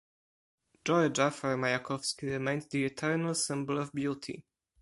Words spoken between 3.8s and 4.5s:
beauty.